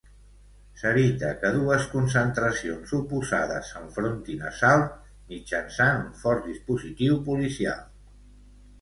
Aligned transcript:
S'evita 0.83 1.33
que 1.43 1.51
dues 1.57 1.85
concentracions 1.91 2.95
oposades 3.01 3.71
s'enfrontin 3.75 4.43
a 4.49 4.55
Salt 4.63 4.99
mitjançant 5.35 6.03
un 6.09 6.13
fort 6.27 6.53
dispositiu 6.53 7.25
policial. 7.33 7.83